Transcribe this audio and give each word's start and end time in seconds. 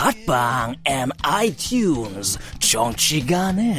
팟빵 0.00 0.76
앤 0.86 1.10
아이튠즈 1.22 2.40
정치 2.58 3.20
가능. 3.26 3.74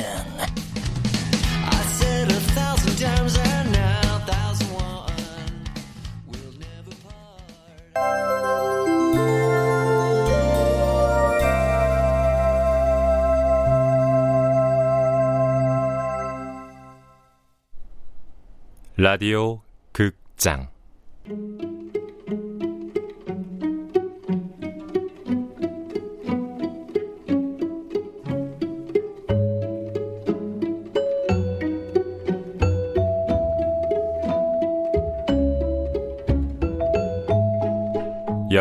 라디오 18.96 19.62
극장 19.92 20.70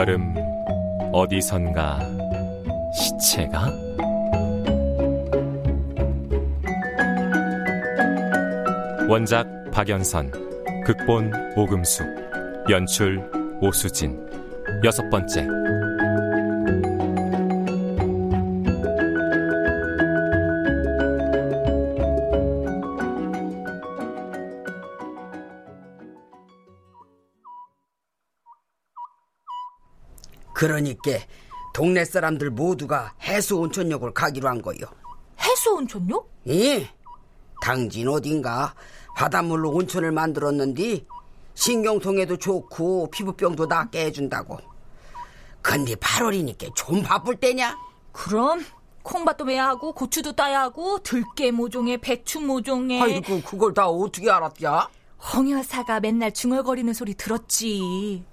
여름 0.00 0.34
어디선가 1.12 2.00
시체가? 2.94 3.70
원작 9.10 9.46
박연선 9.70 10.30
극본 10.86 11.52
오금숙 11.54 12.06
연출 12.70 13.22
오수진. 13.60 14.18
여섯 14.82 15.06
번째 15.10 15.46
그러니까 30.60 31.12
동네 31.72 32.04
사람들 32.04 32.50
모두가 32.50 33.14
해수 33.22 33.56
온천역을 33.56 34.12
가기로 34.12 34.46
한 34.46 34.60
거요. 34.60 34.80
해수 35.40 35.72
온천요? 35.72 36.22
예. 36.48 36.86
당진 37.62 38.08
어딘가 38.08 38.74
바닷물로 39.16 39.70
온천을 39.70 40.12
만들었는데 40.12 41.06
신경통에도 41.54 42.36
좋고 42.36 43.08
피부병도 43.10 43.64
낫게 43.64 44.04
해준다고. 44.04 44.58
근데 45.62 45.94
8월이니까 45.94 46.74
좀 46.74 47.02
바쁠 47.02 47.36
때냐? 47.36 47.78
그럼 48.12 48.62
콩밭도 49.02 49.46
매야 49.46 49.66
하고 49.66 49.94
고추도 49.94 50.32
따야 50.36 50.60
하고 50.60 50.98
들깨 50.98 51.52
모종에 51.52 51.96
배추 51.96 52.38
모종에 52.38 53.00
아이고 53.00 53.40
그걸 53.40 53.72
다 53.72 53.88
어떻게 53.88 54.30
알았냐? 54.30 54.90
홍여사가 55.34 56.00
맨날 56.00 56.34
중얼거리는 56.34 56.92
소리 56.92 57.14
들었지. 57.14 58.26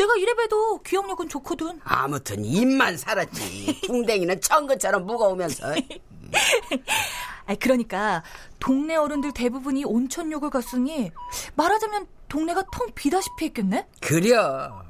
내가 0.00 0.16
이래봬도 0.16 0.78
기억력은 0.82 1.28
좋거든. 1.28 1.78
아무튼 1.84 2.42
입만 2.42 2.96
살았지. 2.96 3.82
붕댕이는 3.86 4.40
천근처럼 4.40 5.04
무거우면서. 5.04 5.74
아 7.46 7.54
그러니까 7.60 8.22
동네 8.58 8.96
어른들 8.96 9.32
대부분이 9.32 9.84
온천욕을 9.84 10.48
갔으니 10.48 11.12
말하자면 11.54 12.06
동네가 12.28 12.64
텅 12.72 12.88
비다시피 12.94 13.46
했겠네? 13.46 13.86
그려. 14.00 14.82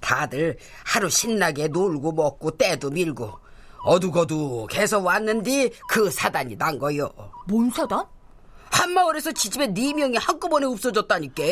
다들 0.00 0.56
하루 0.84 1.10
신나게 1.10 1.68
놀고 1.68 2.12
먹고 2.12 2.52
때도 2.52 2.88
밀고 2.90 3.30
어둑어둑해서 3.82 5.00
왔는데 5.00 5.70
그 5.90 6.10
사단이 6.10 6.56
난 6.56 6.78
거요. 6.78 7.10
뭔 7.48 7.68
사단? 7.70 8.06
한마을에서 8.70 9.32
지집에 9.32 9.66
네 9.66 9.92
명이 9.92 10.16
한꺼번에 10.16 10.64
없어졌다니까. 10.64 11.42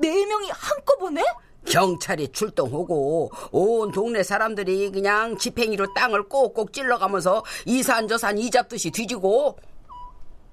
네 0.00 0.26
명이 0.26 0.50
한꺼번에? 0.52 1.24
경찰이 1.70 2.28
출동하고 2.32 3.30
온 3.52 3.92
동네 3.92 4.22
사람들이 4.22 4.90
그냥 4.90 5.36
지팽이로 5.36 5.94
땅을 5.94 6.28
꼭꼭 6.28 6.72
찔러가면서 6.72 7.44
이산저산 7.66 8.38
이잡듯이 8.38 8.90
뒤지고 8.90 9.58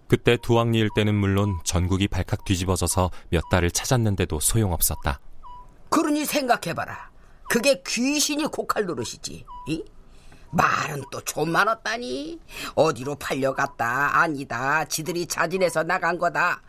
그때 0.07 0.37
두왕리 0.37 0.77
일대는 0.77 1.15
물론 1.15 1.57
전국이 1.63 2.07
발칵 2.07 2.45
뒤집어져서 2.45 3.09
몇 3.29 3.43
달을 3.49 3.71
찾았는데도 3.71 4.39
소용없었다. 4.39 5.19
그러니 5.89 6.25
생각해봐라. 6.25 7.09
그게 7.49 7.81
귀신이 7.87 8.45
고칼 8.45 8.85
노릇이지. 8.85 9.45
이? 9.69 9.83
말은 10.51 11.03
또 11.11 11.21
좀 11.21 11.49
많았다니. 11.51 12.39
어디로 12.75 13.15
팔려갔다. 13.15 14.19
아니다. 14.19 14.85
지들이 14.85 15.25
자진해서 15.25 15.83
나간 15.83 16.17
거다. 16.19 16.61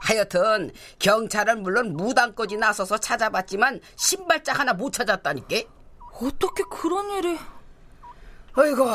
하여튼 0.00 0.72
경찰은 0.98 1.62
물론 1.62 1.92
무당까지 1.94 2.56
나서서 2.56 2.98
찾아봤지만 2.98 3.80
신발짝 3.96 4.58
하나 4.58 4.72
못 4.72 4.92
찾았다니까. 4.92 5.56
어떻게 6.22 6.62
그런 6.70 7.10
일이? 7.10 7.38
어이구 8.56 8.88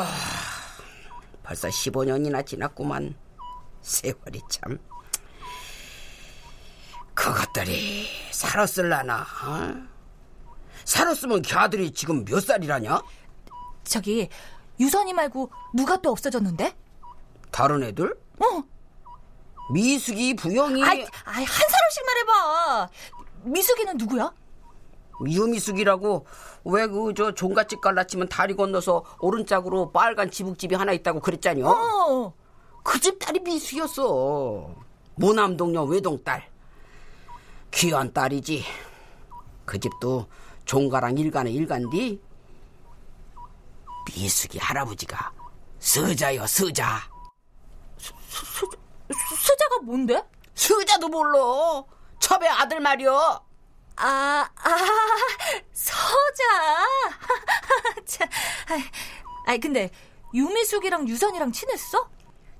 벌써 1.44 1.68
15년이나 1.70 2.46
지났구만. 2.46 3.16
세월이 3.82 4.42
참. 4.50 4.78
그것들이 7.14 8.08
살았을라나? 8.32 9.22
어? 9.22 9.88
살았으면 10.84 11.42
걔들이 11.44 11.92
지금 11.92 12.26
몇 12.26 12.42
살이라냐? 12.42 13.00
저기 13.84 14.28
유선이 14.80 15.14
말고 15.14 15.52
누가 15.74 15.98
또 16.02 16.12
없어졌는데? 16.12 16.76
다른 17.52 17.84
애들? 17.84 18.12
어. 18.40 18.64
미숙이, 19.72 20.36
부영이. 20.36 20.84
아이, 20.84 21.02
아이 21.26 21.44
한 21.44 21.70
사람씩 21.70 22.06
말해봐. 22.06 22.90
미숙이는 23.44 23.98
누구야? 23.98 24.32
유미숙이라고 25.26 26.26
왜 26.66 26.88
그 26.88 27.14
저 27.16 27.34
종갓집 27.34 27.80
갈라치면 27.80 28.28
다리 28.28 28.54
건너서 28.56 29.04
오른쪽으로 29.20 29.92
빨간 29.92 30.30
지붕집이 30.30 30.76
하나 30.76 30.92
있다고 30.92 31.20
그랬잖여. 31.22 31.66
어. 31.68 32.34
그 32.84 33.00
집 33.00 33.18
딸이 33.20 33.40
미숙이었어. 33.40 34.76
모남동녀 35.16 35.84
외동딸. 35.84 36.44
귀한 37.72 38.12
딸이지. 38.14 38.64
그 39.66 39.80
집도 39.80 40.28
종가랑 40.66 41.18
일가는 41.18 41.52
일간디. 41.52 42.22
미숙이 44.08 44.60
할아버지가 44.60 45.32
서자요 45.80 46.46
서자. 46.46 47.00
수, 47.98 48.14
수, 48.30 48.70
수자가 49.14 49.80
뭔데? 49.84 50.24
수자도 50.54 51.08
몰라. 51.10 51.84
첩의 52.20 52.50
아들 52.50 52.80
말이여. 52.80 53.46
아, 53.98 54.50
아, 54.56 54.76
서자. 55.72 56.86
참, 58.06 58.28
아이, 59.48 59.58
근데 59.60 59.90
유미숙이랑 60.34 61.08
유선이랑 61.08 61.52
친했어? 61.52 62.10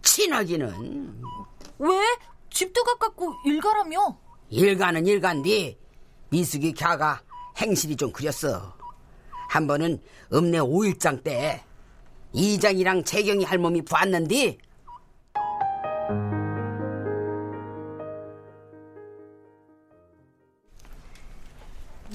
친하기는. 0.02 1.22
왜? 1.80 2.18
집도 2.50 2.84
가깝고 2.84 3.34
일가라며? 3.46 4.18
일가는 4.50 5.06
일간디 5.06 5.78
미숙이 6.30 6.74
갸가 6.74 7.22
행실이 7.58 7.98
좀 7.98 8.12
그렸어. 8.14 8.74
한 9.50 9.68
번은 9.68 10.02
읍내 10.34 10.60
5일장 10.60 11.24
때 11.24 11.64
이장이랑 12.34 13.04
재경이 13.04 13.44
할멈이 13.44 13.84
봤는데 13.84 14.58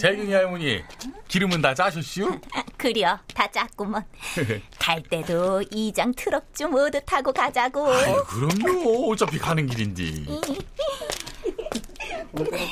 재경이 0.00 0.32
할머니, 0.32 0.82
기름은 1.29 1.61
다 1.61 1.75
짜셨슈? 1.75 2.41
그려, 2.79 3.19
다 3.35 3.47
짰구먼. 3.50 4.02
갈 4.81 5.02
때도 5.02 5.62
이장 5.70 6.14
트럭 6.14 6.55
좀 6.55 6.70
모두 6.70 6.99
타고 7.05 7.31
가자고. 7.35 7.87
아이, 7.93 8.14
그럼요. 8.26 9.12
어차피 9.12 9.38
가는 9.38 9.67
길인데. 9.67 10.25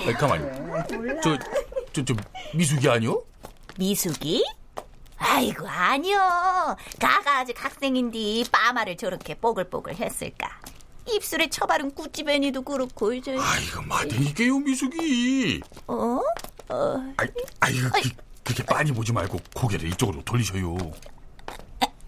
아이, 0.06 0.14
가만히. 0.14 0.44
저, 1.22 1.38
저, 1.92 2.02
저, 2.02 2.14
미숙이 2.54 2.88
아니요? 2.88 3.22
미숙이? 3.76 4.42
아이고, 5.18 5.68
아니요. 5.68 6.16
가가 6.98 7.40
아직 7.40 7.62
학생인데 7.62 8.44
빠마를 8.50 8.96
저렇게 8.96 9.34
뽀글뽀글 9.34 9.96
했을까. 9.96 10.48
입술에 11.12 11.48
처바른 11.50 11.90
구찌배니도 11.90 12.62
그렇고, 12.62 13.12
이제. 13.12 13.36
아이고, 13.38 13.82
맞으니까요, 13.82 14.60
미숙이. 14.60 15.60
어? 15.88 16.20
어. 16.70 17.14
아이, 17.16 17.28
아이고, 17.60 17.88
그, 17.90 18.10
그렇게 18.44 18.62
빤히 18.64 18.92
보지 18.92 19.12
말고 19.12 19.38
고개를 19.54 19.88
이쪽으로 19.90 20.22
돌리셔요. 20.24 20.76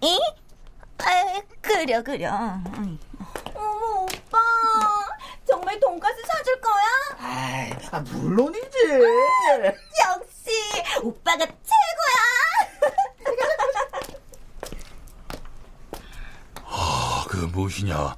에? 0.02 0.18
아, 0.98 1.40
그려, 1.60 2.02
그려. 2.02 2.30
어머, 3.54 4.02
오빠. 4.02 4.38
정말 5.48 5.78
돈가스 5.80 6.16
사줄 6.26 6.60
거야? 6.60 6.84
아, 7.92 8.00
물론이지. 8.00 8.76
역시, 10.06 10.50
오빠가 11.02 11.44
최고야! 11.46 12.90
아, 16.64 17.24
그 17.28 17.36
무엇이냐. 17.36 18.16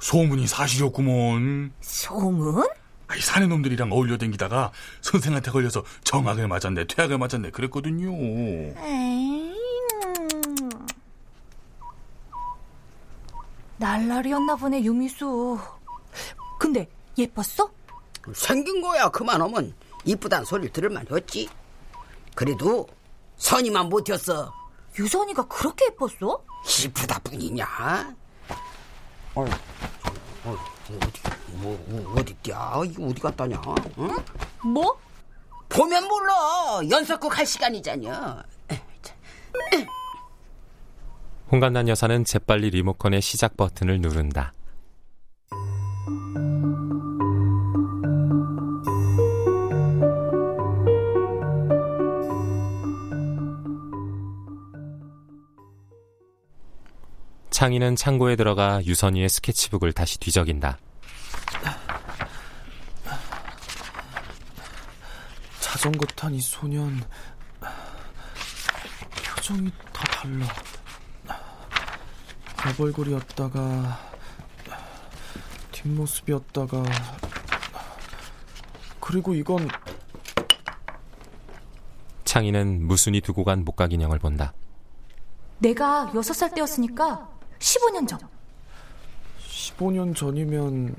소문이 0.00 0.46
사실이었구먼. 0.46 1.72
소문? 1.80 2.68
아이, 3.14 3.20
사내 3.20 3.46
놈들이랑 3.46 3.92
어울려 3.92 4.18
댕기다가 4.18 4.72
선생한테 5.00 5.52
걸려서 5.52 5.84
정학을 6.02 6.48
맞았네, 6.48 6.86
퇴학을 6.88 7.16
맞았네, 7.16 7.50
그랬거든요. 7.50 8.10
에이, 8.10 9.54
음. 10.04 10.70
날라리였나 13.76 14.56
보네, 14.56 14.82
유미수. 14.82 15.58
근데 16.58 16.88
예뻤어? 17.16 17.70
생긴 18.34 18.80
거야 18.80 19.08
그만하면 19.10 19.74
이쁘단 20.04 20.44
소리를 20.44 20.72
들을 20.72 20.88
만 20.88 21.06
했지. 21.08 21.48
그래도 22.34 22.88
선이만 23.36 23.88
못했어. 23.90 24.52
유선이가 24.98 25.46
그렇게 25.46 25.86
예뻤어? 25.86 26.42
이쁘다 26.84 27.18
뿐이냐? 27.20 28.16
어, 29.34 29.44
어, 30.44 30.56
어디, 30.88 31.33
뭐, 31.64 31.82
뭐, 31.88 32.14
어디 32.18 32.36
야 32.50 32.82
이거 32.84 33.06
어디 33.06 33.22
갔다냐? 33.22 33.58
응? 33.98 34.16
뭐? 34.70 34.98
보면 35.70 36.06
몰라. 36.06 36.32
연속극 36.90 37.38
할 37.38 37.46
시간이잖여. 37.46 38.42
홍간난 41.50 41.88
여사는 41.88 42.24
재빨리 42.24 42.68
리모컨의 42.68 43.22
시작 43.22 43.56
버튼을 43.56 44.00
누른다. 44.00 44.52
창희는 57.50 57.96
창고에 57.96 58.36
들어가 58.36 58.84
유선이의 58.84 59.28
스케치북을 59.28 59.92
다시 59.92 60.18
뒤적인다. 60.18 60.76
자전거 65.84 66.06
탄 66.16 66.32
이 66.32 66.40
소년 66.40 66.98
표정이 69.22 69.70
다 69.92 70.02
달라. 70.04 70.46
발벌거리였다가 72.56 73.98
뒷모습이었다가 75.72 76.82
그리고 78.98 79.34
이건 79.34 79.68
창희는 82.24 82.86
무순이 82.86 83.20
두고 83.20 83.44
간 83.44 83.62
목각 83.66 83.92
인형을 83.92 84.18
본다. 84.20 84.54
내가 85.58 86.10
여섯 86.14 86.32
살 86.32 86.50
때였으니까 86.54 87.28
15년 87.58 88.08
전. 88.08 88.18
15년 89.50 90.16
전이면 90.16 90.96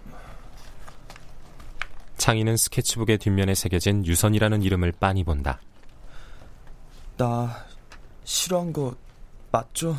창희는 2.25 2.57
스케치북의 2.57 3.19
뒷면에 3.19 3.53
새겨진 3.53 4.03
유선이라는 4.03 4.63
이름을 4.63 4.93
빤히 4.93 5.23
본다. 5.23 5.59
나 7.17 7.55
싫어한 8.23 8.73
거 8.73 8.95
맞죠? 9.51 9.95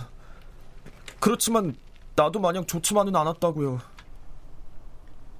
그렇지만 1.20 1.76
나도 2.16 2.40
마냥 2.40 2.66
좋지만은 2.66 3.14
않았다고요. 3.14 3.80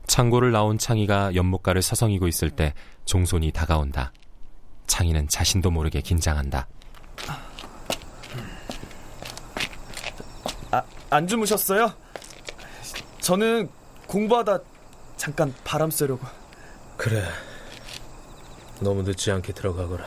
창고를 0.06 0.53
나온 0.53 0.79
창희가 0.79 1.35
연못가를 1.35 1.83
서성이고 1.83 2.29
있을 2.29 2.50
때 2.50 2.73
종손이 3.05 3.50
다가온다. 3.50 4.12
창희는 4.87 5.27
자신도 5.27 5.73
모르게 5.73 6.00
긴장한다. 6.00 6.69
아, 10.71 10.82
안 11.11 11.27
주무셨어요? 11.27 11.93
저는 13.19 13.69
공부하다 14.06 14.61
잠깐 15.17 15.53
바람 15.65 15.91
쐬려고. 15.91 16.45
그래. 17.06 17.23
너무 18.81 19.05
늦지 19.05 19.31
않게 19.31 19.53
들어가거라. 19.53 20.05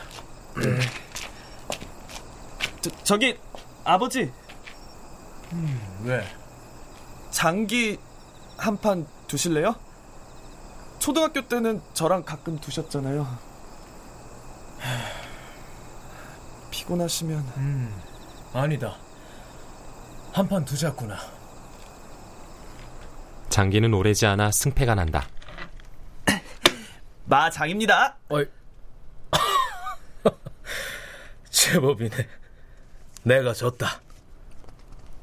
저, 2.82 2.90
저기 3.04 3.38
아버지 3.84 4.30
왜? 6.04 6.22
장기 7.30 7.98
한 8.58 8.76
판 8.76 9.06
두실래요? 9.28 9.74
초등학교 10.98 11.40
때는 11.48 11.80
저랑 11.94 12.22
가끔 12.24 12.58
두셨잖아요. 12.60 13.26
피곤하시면 16.70 17.38
음, 17.56 18.02
아니다. 18.52 18.94
한 20.34 20.46
판 20.46 20.66
두자꾸나. 20.66 21.16
장기는 23.48 23.92
오래지 23.94 24.26
않아 24.26 24.52
승패가 24.52 24.94
난다. 24.96 25.26
마장입니다. 27.30 28.16
어이. 28.28 28.44
제법이네. 31.48 32.10
내가 33.22 33.52
졌다. 33.54 34.00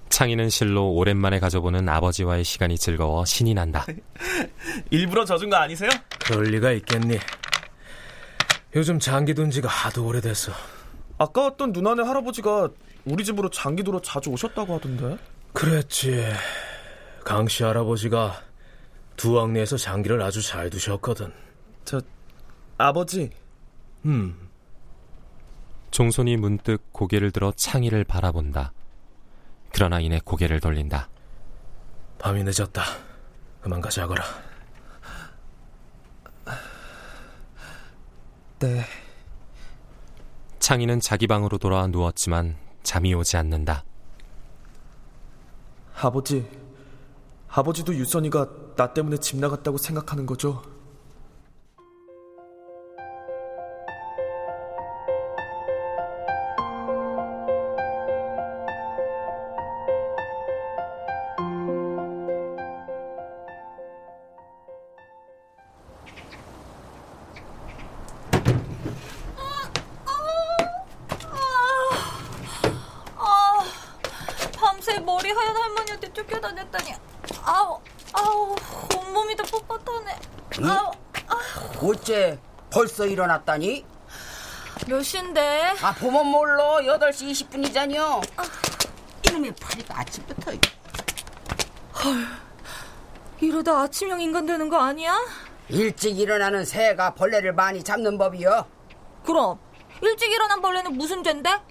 창희는 0.08 0.50
실로 0.50 0.90
오랜만에 0.94 1.40
가져보는 1.40 1.88
아버지와의 1.90 2.46
시간이 2.46 2.78
즐거워 2.78 3.26
신이 3.26 3.54
난다. 3.54 3.86
일부러 4.90 5.26
져준 5.26 5.50
거 5.50 5.58
아니세요? 5.58 5.90
그럴 6.26 6.46
리가 6.46 6.72
있겠니? 6.72 7.20
요즘 8.76 9.00
장기 9.00 9.34
둔 9.34 9.52
지가 9.52 9.68
하도 9.68 10.06
오래됐어. 10.08 10.54
아까 11.18 11.42
왔던 11.42 11.74
누나네 11.74 12.04
할아버지가 12.04 12.70
우리 13.06 13.26
집으로 13.26 13.50
장기두러 13.50 14.02
자주 14.02 14.30
오셨다고 14.30 14.76
하던데. 14.76 15.18
그랬지. 15.52 16.26
강씨 17.26 17.64
할아버지가 17.64 18.42
두왕리에서 19.18 19.76
장기를 19.76 20.22
아주 20.22 20.42
잘 20.42 20.70
두셨거든. 20.70 21.47
저 21.88 22.02
아버지. 22.78 23.32
음. 24.04 24.50
종손이 25.90 26.36
문득 26.36 26.92
고개를 26.92 27.32
들어 27.32 27.54
창희를 27.56 28.04
바라본다. 28.04 28.74
그러나 29.72 30.02
이내 30.02 30.20
고개를 30.22 30.60
돌린다. 30.60 31.08
밤이 32.20 32.44
늦었다. 32.44 32.84
그만 33.62 33.80
가자거라. 33.80 34.22
네. 38.60 38.84
창희는 40.60 41.00
자기 41.00 41.26
방으로 41.26 41.58
돌아와 41.58 41.88
누웠지만 41.88 42.58
잠이 42.84 43.14
오지 43.14 43.38
않는다. 43.38 43.86
아버지. 45.96 46.46
아버지도 47.48 47.96
유선이가 47.96 48.76
나 48.76 48.94
때문에 48.94 49.16
집 49.18 49.38
나갔다고 49.38 49.78
생각하는 49.78 50.26
거죠? 50.26 50.76
머리 75.08 75.32
하얀 75.32 75.56
할머니한테 75.56 76.12
쫓겨다녔다니. 76.12 76.94
아우, 77.46 77.80
아우, 78.12 78.56
온몸이 78.94 79.38
다 79.38 79.44
뻣뻣하네. 79.46 80.66
아우, 80.66 80.92
어째 81.82 82.38
벌써 82.70 83.06
일어났다니? 83.06 83.86
몇 84.86 85.02
시인데? 85.02 85.76
아, 85.82 85.94
보면 85.94 86.28
몰라. 86.28 86.80
8시 86.82 87.32
20분이잖여. 87.32 88.22
이놈의 89.30 89.56
파리가 89.56 89.98
아침부터. 89.98 90.52
헐, 90.52 92.28
이러다 93.40 93.80
아침형 93.84 94.20
인간 94.20 94.46
되는 94.46 94.68
거 94.68 94.78
아니야? 94.78 95.18
일찍 95.70 96.20
일어나는 96.20 96.66
새가 96.66 97.14
벌레를 97.14 97.54
많이 97.54 97.82
잡는 97.82 98.18
법이요. 98.18 98.66
그럼 99.26 99.58
일찍 100.02 100.30
일어난 100.34 100.62
벌레는 100.62 100.98
무슨 100.98 101.24
죄인데? 101.24 101.62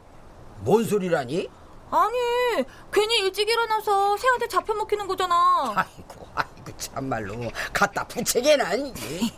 뭔 0.61 0.85
소리라니? 0.85 1.51
아니, 1.97 2.65
괜히 2.93 3.19
일찍 3.21 3.49
일어나서 3.49 4.17
새한테 4.19 4.47
잡혀 4.49 4.75
먹히는 4.75 5.07
거잖아. 5.07 5.73
아이고, 5.75 6.29
아이고, 6.35 6.77
참말로. 6.77 7.51
갖다 7.73 8.07
부채게나, 8.07 8.69
아니지. 8.69 9.33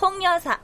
홍 0.00 0.22
여사, 0.22 0.58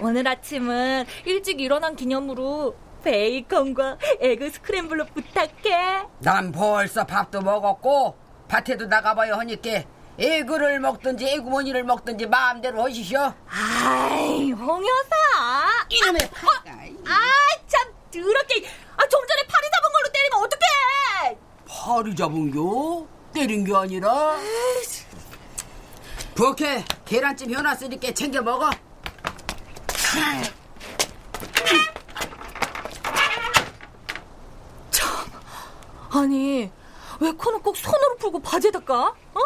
오늘 0.00 0.28
아침은 0.28 1.06
일찍 1.24 1.60
일어난 1.60 1.96
기념으로 1.96 2.76
베이컨과 3.02 3.98
egg 4.20 4.50
scramble로 4.50 5.06
부탁해. 5.06 6.06
난 6.18 6.52
벌써 6.52 7.04
밥도 7.06 7.40
먹었고, 7.40 8.16
밭에도 8.48 8.86
나가봐야 8.86 9.38
하니까, 9.38 9.84
egg를 10.18 10.80
먹든지 10.80 11.28
에그머니를 11.28 11.84
먹든지 11.84 12.26
마음대로 12.26 12.82
하시쇼. 12.82 13.16
아이, 13.48 14.50
홍 14.52 14.84
여사. 14.86 15.86
이놈의 15.88 16.30
파리가. 16.30 17.12
아, 17.12 17.20
참, 17.66 17.92
더럽게. 18.12 18.66
아, 18.96 19.06
좀 19.06 19.20
전에 19.26 19.42
때리면 19.46 19.67
파리 21.88 22.14
잡은겨? 22.14 23.06
때린 23.32 23.64
게 23.64 23.74
아니라? 23.74 24.36
부엌에 26.34 26.84
계란찜 27.06 27.54
해놨으니까 27.54 28.12
챙겨 28.12 28.42
먹어. 28.42 28.68
참, 34.90 35.30
아니, 36.10 36.70
왜 37.20 37.32
코는 37.32 37.62
꼭 37.62 37.74
손으로 37.74 38.16
풀고 38.16 38.40
바지에다 38.40 38.80
까? 38.80 39.14
어? 39.32 39.40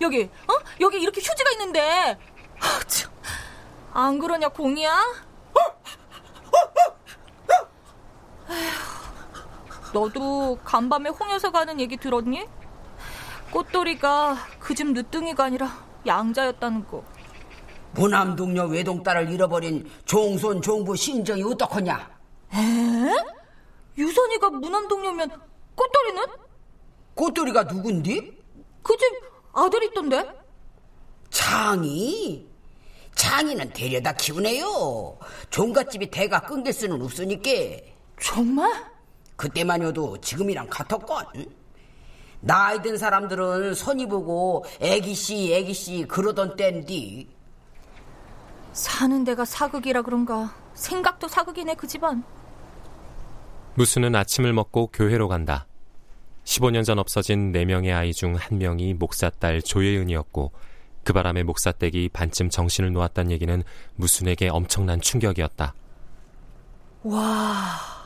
여기, 0.00 0.30
어? 0.46 0.54
여기 0.80 1.00
이렇게 1.00 1.20
휴지가 1.20 1.50
있는데. 1.50 2.16
아, 2.60 2.80
참. 2.86 3.10
안 3.92 4.20
그러냐, 4.20 4.50
공이야? 4.50 5.02
에휴, 8.50 8.88
너도 9.98 10.56
간밤에 10.64 11.10
홍 11.10 11.28
여사가 11.32 11.60
하는 11.60 11.80
얘기 11.80 11.96
들었니? 11.96 12.46
꽃돌이가 13.50 14.36
그 14.60 14.74
집 14.74 14.86
늦둥이가 14.92 15.44
아니라 15.44 15.84
양자였다는 16.06 16.86
거. 16.86 17.02
무남동녀 17.94 18.66
외동딸을 18.66 19.28
잃어버린 19.30 19.90
종손 20.04 20.62
종부 20.62 20.94
신정이 20.94 21.42
어떡하냐? 21.42 22.10
에? 22.54 22.58
유선이가 23.96 24.50
무남동녀면 24.50 25.30
꽃돌이는? 25.74 26.22
꽃돌이가 27.14 27.64
누군디? 27.64 28.38
그 28.82 28.96
집 28.96 29.04
아들 29.52 29.82
있던데? 29.84 30.24
장이? 31.30 32.46
장이는 33.16 33.70
데려다 33.72 34.12
키우네요. 34.12 35.18
종갓집이 35.50 36.10
대가 36.10 36.40
끊길 36.40 36.72
수는 36.72 37.02
없으니까. 37.02 37.50
정말? 38.20 38.70
그때만여도 39.38 40.20
지금이랑 40.20 40.66
같았건. 40.68 41.24
나이 42.40 42.82
든 42.82 42.98
사람들은 42.98 43.74
선이 43.74 44.06
보고 44.08 44.64
애기씨 44.80 45.54
애기씨 45.54 46.04
그러던 46.08 46.56
땐디. 46.56 47.28
사는 48.72 49.24
데가 49.24 49.44
사극이라 49.44 50.02
그런가 50.02 50.54
생각도 50.74 51.26
사극이네 51.28 51.74
그 51.76 51.86
집안. 51.86 52.22
무수는 53.74 54.14
아침을 54.14 54.52
먹고 54.52 54.88
교회로 54.88 55.28
간다. 55.28 55.66
15년 56.44 56.84
전 56.84 56.98
없어진 56.98 57.52
4명의 57.52 57.94
아이 57.96 58.12
중 58.12 58.34
한 58.36 58.58
명이 58.58 58.94
목사 58.94 59.30
딸 59.30 59.62
조예은이었고 59.62 60.52
그 61.04 61.12
바람에 61.12 61.42
목사 61.44 61.72
댁이 61.72 62.08
반쯤 62.08 62.50
정신을 62.50 62.92
놓았다는 62.92 63.30
얘기는 63.30 63.62
무순에게 63.96 64.48
엄청난 64.48 65.00
충격이었다. 65.00 65.74
와, 67.04 67.97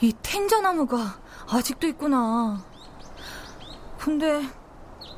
이 0.00 0.12
텐자나무가 0.22 1.18
아직도 1.48 1.86
있구나. 1.88 2.62
근데 3.98 4.42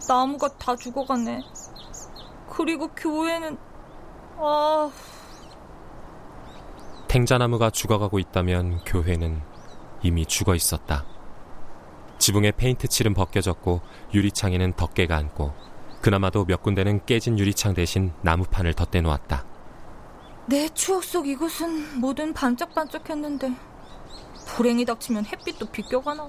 나무가 0.09 0.49
다 0.57 0.77
죽어갔네. 0.77 1.43
그리고 2.51 2.89
교회는 2.89 3.59
아 4.39 4.91
탱자나무가 7.09 7.71
죽어가고 7.71 8.19
있다면 8.19 8.85
교회는 8.85 9.43
이미 10.03 10.25
죽어 10.27 10.55
있었다. 10.55 11.05
지붕에 12.19 12.53
페인트 12.53 12.89
칠은 12.89 13.15
벗겨졌고 13.15 13.81
유리창에는 14.15 14.75
덮개가 14.75 15.17
앉고 15.17 15.55
그나마도 16.03 16.45
몇 16.45 16.63
군데는 16.63 17.05
깨진 17.07 17.39
유리창 17.39 17.75
대신 17.75 18.13
나무판을 18.23 18.75
덧대 18.75 19.01
놓았다. 19.01 19.45
내 20.47 20.69
추억 20.71 21.05
속 21.05 21.27
이곳은 21.27 22.01
뭐든 22.01 22.33
반짝반짝했는데 22.33 23.68
불행이 24.49 24.85
닥치면 24.85 25.27
햇빛도 25.27 25.67
비껴가나? 25.67 26.27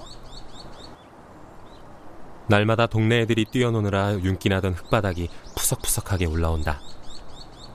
날마다 2.47 2.87
동네 2.87 3.21
애들이 3.21 3.45
뛰어노느라 3.45 4.13
윤기나던 4.19 4.73
흙바닥이 4.73 5.29
푸석푸석하게 5.55 6.25
올라온다. 6.25 6.81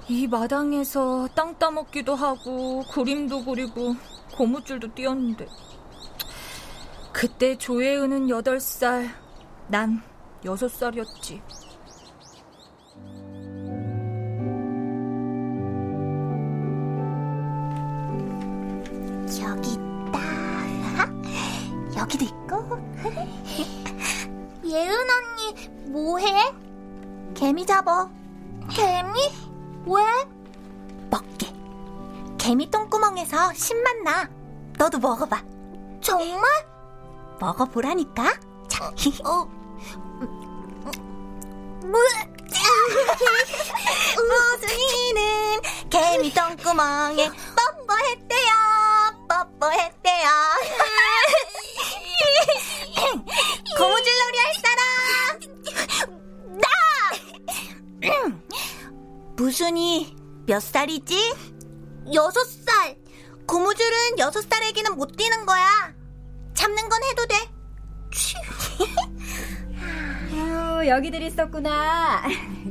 이 0.08 0.26
마당에서 0.26 1.28
땅 1.34 1.58
따먹기도 1.58 2.14
하고 2.14 2.82
그림도 2.92 3.44
그리고 3.44 3.94
고무줄도 4.36 4.94
띄었는데 4.94 5.46
그때 7.12 7.56
조혜은은 7.56 8.26
8살, 8.26 9.08
난 9.68 10.02
6살이었지. 10.42 11.40
뭐해? 25.94 26.52
개미 27.34 27.64
잡어. 27.64 28.10
개미? 28.68 29.30
왜? 29.86 30.02
먹게. 31.08 31.54
개미 32.36 32.68
똥구멍에서 32.68 33.52
신맛 33.54 33.98
나. 33.98 34.28
너도 34.76 34.98
먹어봐. 34.98 35.40
정말? 36.00 36.42
먹어보라니까. 37.38 38.24
자. 38.68 38.92
어. 39.24 39.48
무슨이는 44.16 45.60
개미 45.90 46.34
똥구멍에 46.34 47.28
뽀뽀했대요. 47.28 48.52
뽀뽀했대요. 49.28 50.28
무슨이 59.54 60.16
몇 60.46 60.58
살이지? 60.58 61.14
여섯 62.12 62.42
살. 62.42 62.96
고무줄은 63.46 64.18
여섯 64.18 64.40
살 64.50 64.64
애기는 64.64 64.96
못 64.96 65.14
뛰는 65.16 65.46
거야. 65.46 65.94
잡는 66.54 66.88
건 66.88 67.00
해도 67.04 67.24
돼. 67.26 67.36
아유, 70.34 70.88
여기들 70.88 71.22
있었구나. 71.22 72.24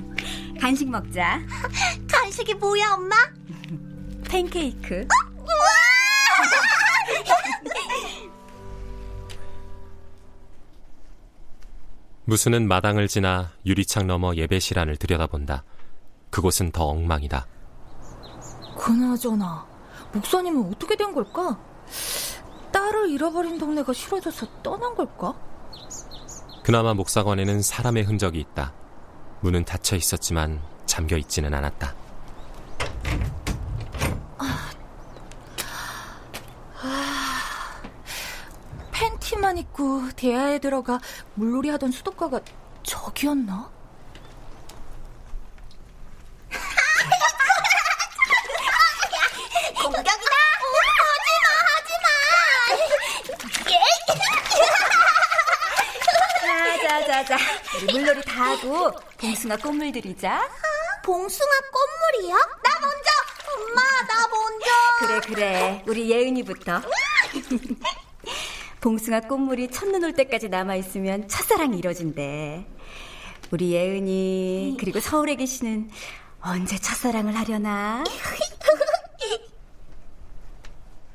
간식 0.59 0.89
먹자. 0.89 1.39
간식이 2.11 2.55
뭐야, 2.55 2.95
엄마? 2.95 3.15
팬케이크. 4.29 5.07
무수는 12.25 12.67
마당을 12.67 13.07
지나 13.07 13.53
유리창 13.65 14.05
너머 14.05 14.35
예배실 14.35 14.77
안을 14.79 14.97
들여다본다. 14.97 15.63
그곳은 16.33 16.71
더 16.71 16.85
엉망이다. 16.85 17.45
그나저나 18.75 19.67
목사님은 20.13 20.71
어떻게 20.71 20.95
된 20.95 21.13
걸까? 21.13 21.59
딸을 22.71 23.11
잃어버린 23.11 23.59
동네가 23.59 23.93
싫어져서 23.93 24.47
떠난 24.63 24.95
걸까? 24.95 25.35
그나마 26.63 26.95
목사관에는 26.95 27.61
사람의 27.61 28.05
흔적이 28.05 28.39
있다. 28.39 28.73
문은 29.41 29.63
닫혀 29.63 29.95
있었지만 29.95 30.59
잠겨 30.87 31.17
있지는 31.17 31.53
않았다. 31.53 31.93
아, 34.39 34.71
팬티만 38.91 39.59
입고 39.59 40.09
대야에 40.15 40.57
들어가 40.57 40.99
물놀이 41.35 41.69
하던 41.69 41.91
수도가가 41.91 42.39
저기였나? 42.81 43.82
자자, 57.23 57.37
우리 57.81 57.93
물놀이 57.93 58.21
다 58.23 58.51
하고 58.51 58.91
봉숭아 59.17 59.57
꽃물 59.57 59.91
들이자. 59.91 60.49
봉숭아 61.03 61.49
꽃물이요? 61.71 62.35
나 62.35 62.79
먼저! 62.81 63.09
엄마, 63.55 63.81
나 64.07 64.27
먼저! 64.27 64.65
그래, 64.99 65.19
그래. 65.35 65.83
우리 65.87 66.09
예은이부터. 66.11 66.81
봉숭아 68.81 69.21
꽃물이 69.21 69.71
첫눈 69.71 70.03
올 70.03 70.13
때까지 70.13 70.49
남아 70.49 70.75
있으면 70.75 71.27
첫사랑이 71.27 71.77
이뤄진대. 71.79 72.65
우리 73.51 73.71
예은이, 73.73 74.77
그리고 74.79 74.99
서울에 74.99 75.35
계시는 75.35 75.89
언제 76.41 76.77
첫사랑을 76.77 77.35
하려나? 77.37 78.03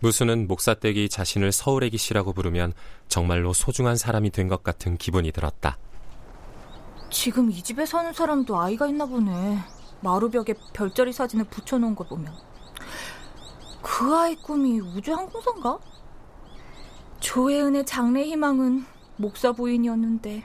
무수는 0.01 0.47
목사댁이 0.47 1.09
자신을 1.09 1.51
서울애기 1.51 1.99
씨라고 1.99 2.33
부르면 2.33 2.73
정말로 3.09 3.53
소중한 3.53 3.97
사람이 3.97 4.31
된 4.31 4.49
것 4.49 4.63
같은 4.63 4.97
기분이 4.97 5.33
들었다. 5.33 5.77
지금 7.11 7.51
이 7.51 7.63
집에 7.63 7.87
사는 7.87 8.13
사람도 8.13 8.59
아이가 8.59 8.87
있나 8.87 9.07
보네. 9.07 9.59
마루벽에 10.01 10.55
별자리 10.73 11.13
사진을 11.13 11.47
붙여놓은 11.47 11.95
걸 11.95 12.07
보면. 12.09 12.33
그 13.83 14.15
아이 14.17 14.37
꿈이 14.37 14.79
우주 14.81 15.13
항공사인가? 15.15 15.79
조혜은의 17.21 17.87
장래 17.87 18.23
희망은 18.25 18.85
목사 19.17 19.53
부인이었는데. 19.53 20.45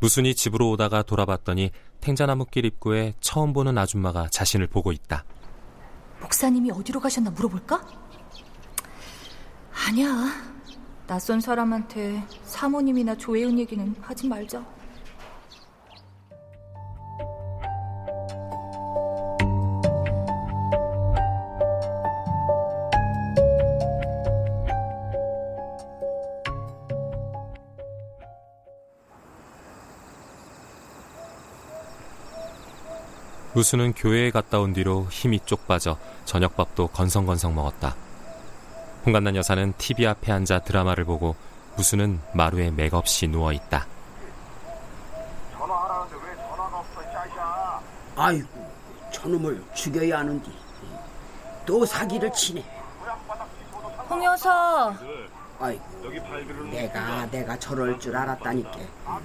무순이 0.00 0.34
집으로 0.34 0.70
오다가 0.70 1.02
돌아봤더니 1.02 1.70
탱자나무길 2.00 2.64
입구에 2.64 3.14
처음 3.20 3.52
보는 3.52 3.78
아줌마가 3.78 4.28
자신을 4.28 4.66
보고 4.66 4.92
있다. 4.92 5.24
목사님이 6.20 6.70
어디로 6.72 7.00
가셨나 7.00 7.30
물어볼까? 7.30 7.84
아니야. 9.88 10.51
낯선 11.12 11.42
사람한테 11.42 12.22
사모님이나 12.44 13.14
조혜은 13.16 13.58
얘기는 13.58 13.94
하지 14.00 14.28
말자. 14.28 14.64
무수는 33.52 33.92
교회에 33.92 34.30
갔다 34.30 34.60
온 34.60 34.72
뒤로 34.72 35.06
힘이 35.10 35.40
쪽 35.44 35.66
빠져 35.68 35.98
저녁밥도 36.24 36.86
건성건성 36.86 37.54
먹었다. 37.54 38.11
홍간난 39.04 39.34
여사는 39.36 39.74
TV 39.78 40.06
앞에 40.06 40.32
앉아 40.32 40.60
드라마를 40.60 41.04
보고 41.04 41.34
무수는 41.76 42.20
마루에 42.34 42.70
맥없이 42.70 43.26
누워 43.28 43.52
있다. 43.52 43.86
전화하라는데 45.52 46.16
왜 46.26 46.36
전화가 46.36 46.78
없어, 46.78 47.02
짜샤? 47.12 47.80
아이고, 48.16 48.72
저놈을 49.12 49.64
죽여야 49.74 50.18
하는디. 50.18 50.52
또 51.66 51.84
사기를 51.84 52.32
치네. 52.32 52.64
홍 54.08 54.24
여사. 54.24 54.94
아이고, 55.58 55.82
내가, 56.70 57.26
내가 57.26 57.58
저럴 57.58 57.98
줄 57.98 58.16
알았다니까. 58.16 58.70
아, 59.06 59.20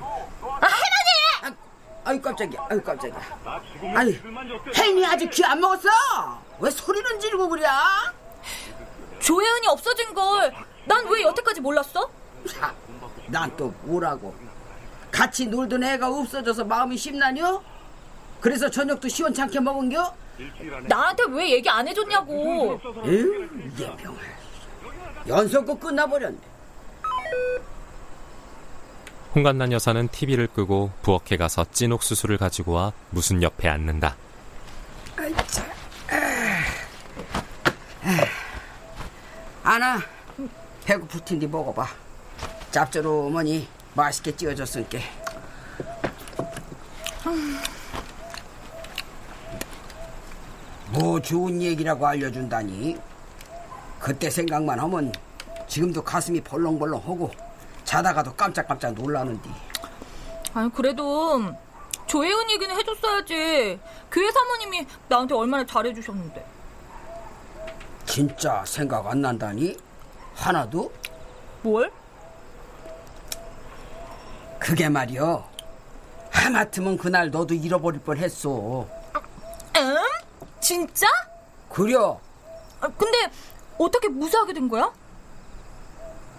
할머니! 0.62 1.58
아이 2.06 2.22
깜짝이야, 2.22 2.66
아이 2.70 2.82
깜짝이야. 2.82 3.20
아이, 3.96 4.20
혜인이 4.78 5.06
아직 5.06 5.30
귀 5.30 5.44
안 5.44 5.60
먹었어? 5.60 5.90
왜 6.60 6.70
소리는 6.72 7.20
지르고 7.20 7.50
그래? 7.50 7.66
조혜은이 9.32 9.68
없어진 9.68 10.14
걸 10.14 10.52
난 10.88 11.06
왜 11.10 11.22
여태까지 11.22 11.60
몰랐어? 11.60 12.10
난 13.28 13.52
또 13.58 13.74
뭐라고? 13.82 14.34
같이 15.12 15.46
놀던 15.48 15.84
애가 15.84 16.08
없어져서 16.08 16.64
마음이 16.64 16.96
심나뇨? 16.96 17.62
그래서 18.40 18.70
저녁도 18.70 19.10
시원찮게 19.10 19.60
먹은겨? 19.60 20.16
나한테 20.84 21.24
왜 21.30 21.50
얘기 21.52 21.68
안 21.70 21.86
해줬냐고. 21.88 22.80
에휴, 23.06 23.50
예병을. 23.78 24.20
연속고 25.28 25.78
끝나버렸네. 25.78 26.38
홍간난 29.36 29.72
여사는 29.74 30.08
TV를 30.08 30.48
끄고 30.48 30.92
부엌에 31.02 31.36
가서 31.38 31.66
찐 31.74 31.92
옥 31.92 32.02
수수를 32.04 32.38
가지고 32.38 32.74
와 32.74 32.94
무슨 33.10 33.44
옆에 33.44 33.68
앉는다. 33.68 34.16
아이차. 35.18 35.66
아 38.04 38.14
나, 39.78 40.00
배고플 40.86 41.26
텐데 41.26 41.46
먹어봐. 41.46 41.86
짭조름하니 42.72 43.68
맛있게 43.94 44.36
찌어줬으니까. 44.36 45.00
뭐 50.92 51.22
좋은 51.22 51.62
얘기라고 51.62 52.08
알려준다니. 52.08 52.98
그때 54.00 54.30
생각만 54.30 54.80
하면 54.80 55.12
지금도 55.68 56.02
가슴이 56.02 56.40
벌렁벌렁하고 56.42 57.30
자다가도 57.84 58.36
깜짝깜짝 58.36 58.94
놀라는디. 58.94 59.50
아니 60.54 60.72
그래도 60.72 61.44
조혜은 62.06 62.50
얘기는 62.52 62.74
해줬어야지. 62.74 63.80
교회 64.10 64.32
사모님이 64.32 64.88
나한테 65.10 65.36
얼마나 65.36 65.66
잘해주셨는데. 65.66 66.57
진짜 68.18 68.66
생각 68.66 69.06
안 69.06 69.22
난다니? 69.22 69.78
하나도? 70.34 70.92
뭘? 71.62 71.92
그게 74.58 74.90
말이여. 74.90 75.48
하마터면 76.32 76.98
그날 76.98 77.30
너도 77.30 77.54
잃어버릴 77.54 78.02
뻔했어. 78.02 78.88
응? 79.78 79.98
진짜? 80.60 81.06
그려. 81.70 82.20
아, 82.82 82.88
근데 82.88 83.32
어떻게 83.78 84.08
무사하게 84.08 84.54
된 84.54 84.68
거야? 84.68 84.92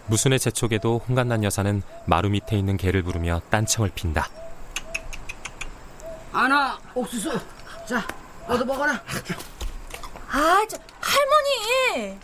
무순의 0.06 0.40
재촉에도 0.40 1.00
홍간난 1.06 1.44
여사는 1.44 1.80
마루 2.06 2.28
밑에 2.28 2.58
있는 2.58 2.76
개를 2.76 3.04
부르며 3.04 3.40
딴청을 3.50 3.92
핀다. 3.94 4.26
아나 6.32 6.76
옥수수. 6.92 7.38
자, 7.86 8.04
너도 8.48 8.64
먹어라. 8.64 9.00
아, 10.32 10.66
저, 10.68 10.76
할머니. 11.08 12.18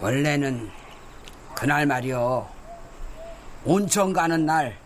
원래는 0.00 0.70
그날 1.54 1.86
말이여. 1.86 2.48
온천 3.64 4.12
가는 4.12 4.46
날 4.46 4.78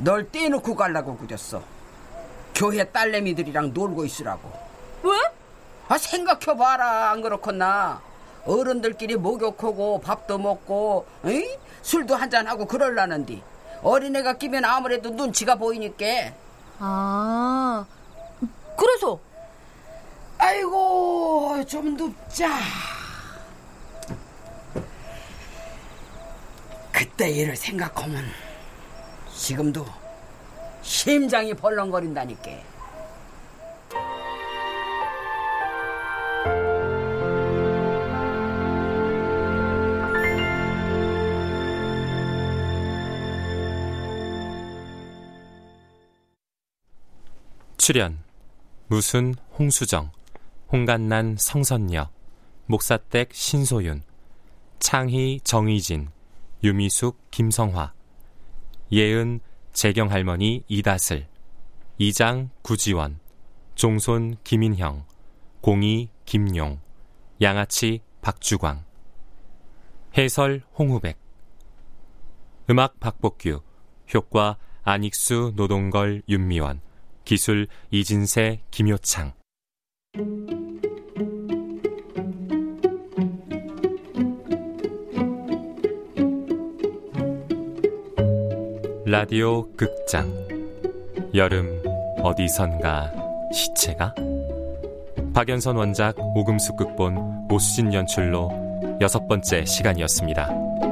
널 0.00 0.30
떼놓고 0.30 0.76
가려고 0.76 1.16
그랬어. 1.16 1.60
교회 2.54 2.84
딸내미들이랑 2.84 3.72
놀고 3.74 4.04
있으라고. 4.04 4.52
왜? 5.02 5.12
아 5.88 5.98
생각해봐라 5.98 7.10
안 7.10 7.20
그렇겠나. 7.22 8.00
어른들끼리 8.46 9.16
목욕하고 9.16 10.00
밥도 10.00 10.38
먹고 10.38 11.06
에이? 11.24 11.58
술도 11.82 12.14
한잔하고 12.14 12.66
그럴라는디 12.66 13.42
어린애가 13.82 14.34
끼면 14.34 14.64
아무래도 14.64 15.10
눈치가 15.10 15.56
보이니까 15.56 16.04
아 16.78 17.84
그래서 18.76 19.20
좀 21.68 21.94
눕자. 21.94 22.48
그때 26.90 27.30
일을 27.30 27.54
생각하면 27.54 28.24
지금도 29.30 29.84
심장이 30.80 31.52
벌렁거린다니까. 31.52 32.50
출연 47.76 48.18
무순 48.86 49.34
홍수정 49.58 50.17
홍간난 50.70 51.36
성선녀 51.38 52.10
목사댁 52.66 53.32
신소윤 53.32 54.02
창희 54.80 55.40
정의진 55.42 56.10
유미숙 56.62 57.30
김성화 57.30 57.94
예은 58.92 59.40
재경 59.72 60.10
할머니 60.10 60.64
이다슬 60.68 61.26
이장 61.96 62.50
구지원 62.60 63.18
종손 63.76 64.36
김인형 64.44 65.06
공이 65.62 66.10
김용 66.26 66.80
양아치 67.40 68.02
박주광 68.20 68.84
해설 70.18 70.60
홍후백 70.78 71.18
음악 72.68 73.00
박복규 73.00 73.62
효과 74.12 74.58
안익수 74.82 75.54
노동걸 75.56 76.24
윤미원 76.28 76.82
기술 77.24 77.68
이진세 77.90 78.60
김효창 78.70 79.37
라디오 89.04 89.70
극장 89.76 90.28
여름 91.34 91.82
어디선가 92.22 93.12
시체가 93.52 94.14
박연선 95.32 95.76
원작 95.76 96.18
오금숙 96.18 96.76
극본 96.76 97.46
오수진 97.50 97.94
연출로 97.94 98.50
여섯 99.00 99.28
번째 99.28 99.64
시간이었습니다. 99.64 100.87